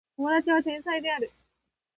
[0.17, 1.31] 友達は天才である